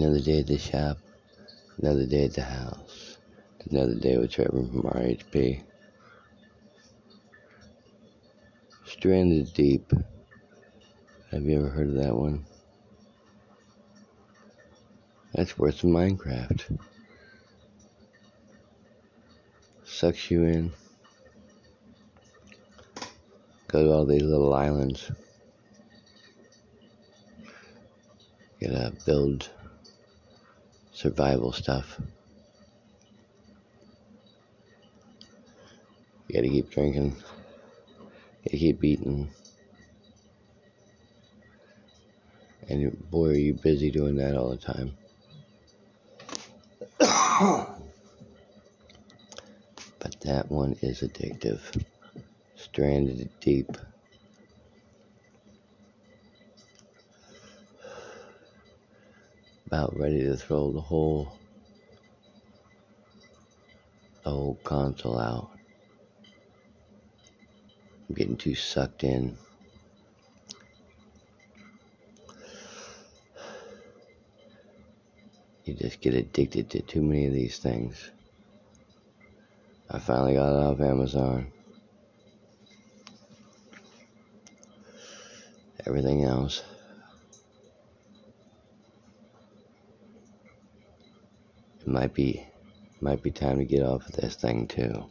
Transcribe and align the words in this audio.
Another 0.00 0.20
day 0.20 0.38
at 0.40 0.46
the 0.46 0.56
shop, 0.56 0.96
another 1.78 2.06
day 2.06 2.24
at 2.24 2.32
the 2.32 2.40
house, 2.40 3.18
another 3.68 3.96
day 3.96 4.16
with 4.16 4.30
Trevor 4.30 4.62
from 4.62 4.80
RHP. 4.84 5.62
Stranded 8.86 9.52
Deep. 9.52 9.92
Have 11.30 11.42
you 11.42 11.58
ever 11.58 11.68
heard 11.68 11.88
of 11.88 11.96
that 11.96 12.16
one? 12.16 12.46
That's 15.34 15.58
worse 15.58 15.82
than 15.82 15.92
Minecraft. 15.92 16.78
Sucks 19.84 20.30
you 20.30 20.44
in. 20.44 20.72
Go 23.68 23.82
to 23.82 23.92
all 23.92 24.06
these 24.06 24.22
little 24.22 24.54
islands. 24.54 25.12
Gotta 28.62 28.94
build 29.04 29.50
survival 31.00 31.50
stuff. 31.50 31.98
You 36.28 36.34
gotta 36.34 36.48
keep 36.48 36.70
drinking. 36.70 37.16
You 38.50 38.58
keep 38.58 38.84
eating. 38.84 39.30
And 42.68 43.10
boy, 43.10 43.28
are 43.28 43.32
you 43.32 43.54
busy 43.54 43.90
doing 43.90 44.16
that 44.16 44.36
all 44.36 44.50
the 44.50 44.58
time. 44.58 44.92
but 49.98 50.20
that 50.20 50.50
one 50.50 50.76
is 50.82 51.00
addictive. 51.00 51.60
Stranded 52.56 53.30
deep. 53.40 53.74
About 59.70 59.96
ready 59.96 60.24
to 60.24 60.36
throw 60.36 60.72
the 60.72 60.80
whole 60.80 61.32
the 64.24 64.30
whole 64.30 64.58
console 64.64 65.16
out. 65.16 65.48
I'm 68.08 68.16
getting 68.16 68.36
too 68.36 68.56
sucked 68.56 69.04
in. 69.04 69.38
You 75.64 75.74
just 75.74 76.00
get 76.00 76.14
addicted 76.14 76.68
to 76.70 76.82
too 76.82 77.00
many 77.00 77.26
of 77.26 77.32
these 77.32 77.58
things. 77.58 78.10
I 79.88 80.00
finally 80.00 80.34
got 80.34 80.52
it 80.52 80.66
off 80.66 80.80
Amazon. 80.80 81.46
Everything 85.86 86.24
else. 86.24 86.64
Might 91.90 92.14
be 92.14 92.46
might 93.00 93.22
be 93.22 93.30
time 93.30 93.58
to 93.58 93.64
get 93.64 93.82
off 93.82 94.06
of 94.08 94.12
this 94.12 94.36
thing 94.36 94.66
too. 94.66 95.04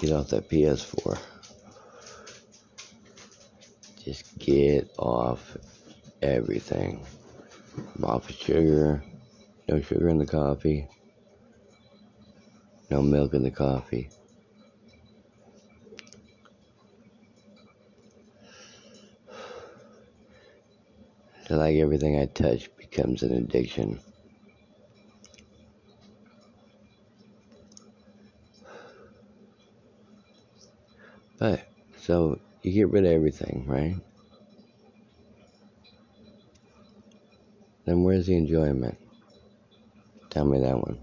Get 0.00 0.12
off 0.12 0.28
that 0.28 0.48
PS4. 0.48 1.18
Just 4.02 4.38
get 4.38 4.90
off 4.98 5.56
everything. 6.22 7.04
I'm 7.76 8.04
off 8.04 8.30
of 8.30 8.36
sugar. 8.36 9.02
No 9.68 9.80
sugar 9.80 10.08
in 10.08 10.18
the 10.18 10.26
coffee. 10.26 10.88
No 12.90 13.02
milk 13.02 13.34
in 13.34 13.42
the 13.42 13.50
coffee. 13.50 14.08
Like 21.56 21.76
everything 21.76 22.18
I 22.18 22.26
touch 22.26 22.74
becomes 22.76 23.22
an 23.22 23.32
addiction. 23.32 24.00
But, 31.38 31.62
so 31.96 32.38
you 32.62 32.72
get 32.72 32.90
rid 32.90 33.04
of 33.04 33.12
everything, 33.12 33.64
right? 33.66 33.96
Then 37.86 38.02
where's 38.02 38.26
the 38.26 38.36
enjoyment? 38.36 38.98
Tell 40.28 40.44
me 40.44 40.60
that 40.60 40.76
one. 40.76 40.98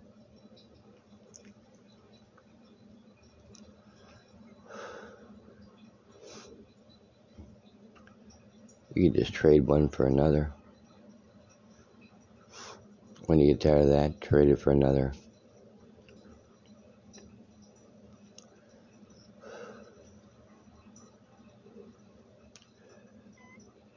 You 8.97 9.11
can 9.11 9.19
just 9.19 9.31
trade 9.31 9.67
one 9.67 9.89
for 9.89 10.07
another. 10.07 10.51
When 13.27 13.37
you 13.37 13.53
get 13.53 13.61
tired 13.61 13.83
of 13.83 13.89
that, 13.89 14.19
trade 14.21 14.49
it 14.49 14.55
for 14.55 14.71
another. 14.71 15.13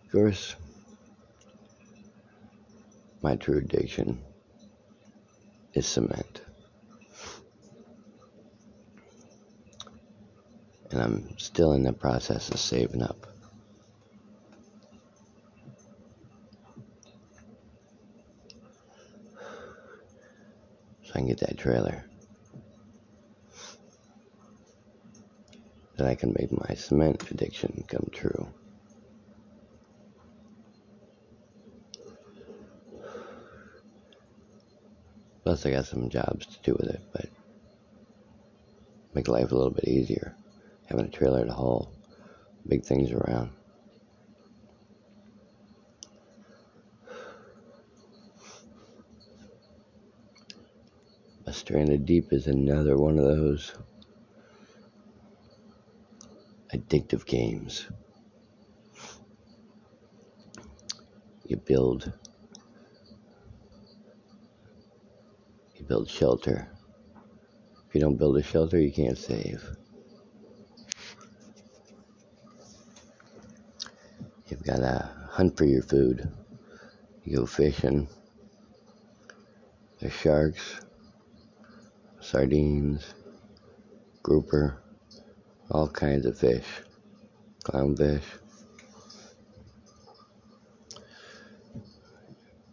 Of 0.05 0.12
course, 0.12 0.55
my 3.22 3.37
true 3.37 3.56
addiction 3.56 4.21
is 5.72 5.87
cement. 5.87 6.43
And 10.91 11.00
I'm 11.00 11.39
still 11.39 11.72
in 11.72 11.84
the 11.84 11.94
process 11.94 12.50
of 12.50 12.60
saving 12.60 13.03
up. 13.03 13.19
Get 21.26 21.41
that 21.41 21.58
trailer. 21.58 22.04
Then 25.97 26.06
I 26.06 26.14
can 26.14 26.34
make 26.38 26.50
my 26.50 26.75
cement 26.75 27.31
addiction 27.31 27.84
come 27.88 28.08
true. 28.12 28.48
Plus, 35.44 35.66
I 35.66 35.70
got 35.70 35.86
some 35.86 36.09
jobs 36.09 36.47
to 36.47 36.59
do 36.62 36.76
with 36.78 36.88
it, 36.88 37.03
but 37.12 37.26
make 39.14 39.28
life 39.28 39.53
a 39.53 39.54
little 39.54 39.72
bit 39.72 39.88
easier. 39.88 40.34
Having 40.86 41.06
a 41.06 41.10
trailer 41.10 41.44
to 41.44 41.53
haul 41.53 41.92
big 42.66 42.84
things 42.84 43.10
around. 43.10 43.50
Stranded 51.53 52.06
Deep 52.06 52.33
is 52.33 52.47
another 52.47 52.97
one 52.97 53.19
of 53.19 53.25
those 53.25 53.72
addictive 56.72 57.27
games. 57.27 57.88
You 61.47 61.56
build 61.56 62.12
you 65.77 65.84
build 65.84 66.09
shelter. 66.09 66.69
If 67.89 67.94
you 67.94 68.00
don't 68.00 68.16
build 68.16 68.37
a 68.37 68.43
shelter, 68.43 68.78
you 68.78 68.93
can't 68.93 69.19
save. 69.19 69.65
You've 74.49 74.62
got 74.62 74.77
to 74.77 75.10
hunt 75.31 75.56
for 75.56 75.65
your 75.65 75.83
food. 75.83 76.31
You 77.25 77.39
go 77.39 77.47
fishing. 77.47 78.06
There's 79.99 80.12
sharks 80.12 80.81
sardines, 82.20 83.14
grouper, 84.22 84.82
all 85.70 85.88
kinds 85.88 86.26
of 86.26 86.38
fish, 86.38 86.66
clownfish. 87.64 88.22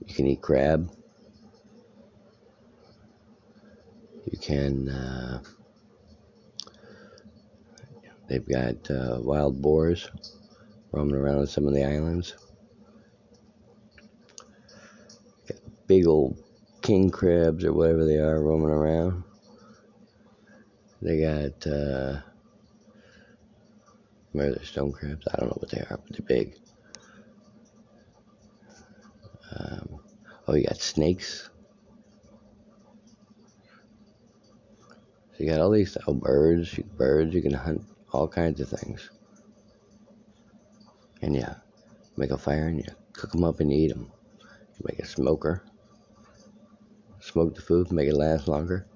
You 0.05 0.13
can 0.13 0.27
eat 0.27 0.41
crab. 0.41 0.91
You 4.31 4.37
can, 4.39 4.89
uh, 4.89 5.41
they've 8.27 8.47
got 8.47 8.89
uh, 8.91 9.19
wild 9.21 9.61
boars 9.61 10.09
roaming 10.91 11.15
around 11.15 11.47
some 11.47 11.67
of 11.67 11.73
the 11.73 11.83
islands. 11.83 12.33
Got 15.47 15.59
big 15.87 16.07
old 16.07 16.37
king 16.81 17.09
crabs 17.09 17.63
or 17.65 17.73
whatever 17.73 18.05
they 18.05 18.17
are 18.17 18.41
roaming 18.41 18.69
around. 18.69 19.23
They 21.01 21.21
got, 21.21 21.67
uh, 21.67 22.21
maybe 24.33 24.53
they're 24.53 24.65
stone 24.65 24.91
crabs. 24.91 25.27
I 25.31 25.37
don't 25.37 25.49
know 25.49 25.57
what 25.59 25.69
they 25.69 25.79
are, 25.79 25.99
but 26.05 26.09
they're 26.09 26.25
big. 26.25 26.55
Um, 29.55 29.99
oh, 30.47 30.55
you 30.55 30.65
got 30.65 30.81
snakes. 30.81 31.49
So 35.31 35.43
you 35.43 35.49
got 35.49 35.61
all 35.61 35.69
these 35.69 35.97
oh, 36.07 36.13
birds, 36.13 36.73
birds. 36.97 37.33
You 37.33 37.41
can 37.43 37.53
hunt 37.53 37.83
all 38.11 38.27
kinds 38.27 38.59
of 38.59 38.69
things. 38.69 39.11
And 41.21 41.35
yeah, 41.35 41.55
make 42.17 42.31
a 42.31 42.37
fire 42.37 42.67
and 42.67 42.79
you 42.79 42.85
cook 43.13 43.31
them 43.31 43.43
up 43.43 43.59
and 43.59 43.71
eat 43.71 43.89
them. 43.89 44.11
You 44.39 44.85
make 44.85 44.99
a 44.99 45.05
smoker, 45.05 45.63
smoke 47.19 47.55
the 47.55 47.61
food, 47.61 47.91
make 47.91 48.07
it 48.07 48.15
last 48.15 48.47
longer. 48.47 48.87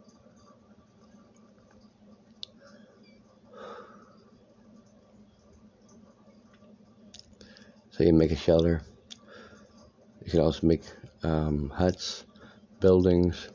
So 7.91 8.03
you 8.05 8.13
make 8.13 8.31
a 8.31 8.35
shelter. 8.37 8.81
You 10.23 10.31
can 10.31 10.39
also 10.39 10.65
make 10.65 10.83
um, 11.23 11.69
huts, 11.69 12.23
buildings. 12.79 13.49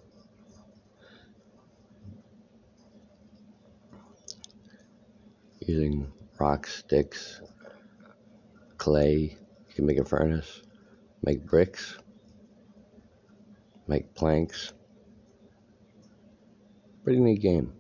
Using 5.61 6.13
rocks, 6.39 6.77
sticks, 6.77 7.41
clay. 8.77 9.37
You 9.69 9.75
can 9.75 9.87
make 9.87 9.99
a 9.99 10.05
furnace, 10.05 10.63
make 11.25 11.45
bricks, 11.45 11.99
make 13.89 14.15
planks. 14.15 14.75
Pretty 17.03 17.21
neat 17.21 17.41
game. 17.41 17.73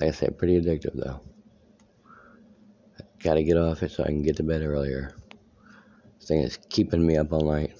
Like 0.00 0.08
I 0.08 0.12
said, 0.12 0.38
pretty 0.38 0.58
addictive 0.58 0.94
though. 0.94 1.20
Gotta 3.22 3.42
get 3.42 3.58
off 3.58 3.82
it 3.82 3.90
so 3.90 4.02
I 4.02 4.06
can 4.06 4.22
get 4.22 4.36
to 4.36 4.42
bed 4.42 4.62
earlier. 4.62 5.14
This 6.18 6.28
thing 6.28 6.40
is 6.40 6.58
keeping 6.70 7.06
me 7.06 7.18
up 7.18 7.32
all 7.34 7.44
night. 7.44 7.74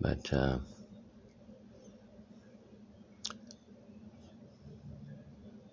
But, 0.00 0.32
uh, 0.32 0.58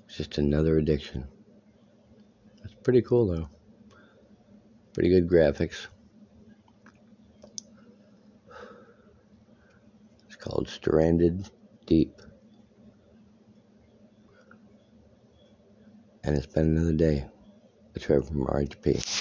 it's 0.05 0.17
just 0.17 0.37
another 0.37 0.77
addiction. 0.77 1.27
It's 2.63 2.75
pretty 2.83 3.01
cool 3.01 3.25
though. 3.25 3.49
Pretty 4.93 5.09
good 5.09 5.27
graphics. 5.27 5.87
Called 10.39 10.67
Stranded 10.67 11.49
Deep. 11.85 12.21
And 16.23 16.35
it's 16.35 16.47
been 16.47 16.77
another 16.77 16.93
day. 16.93 17.25
It's 17.95 18.05
Trevor 18.05 18.25
from 18.25 18.45
RHP. 18.45 19.18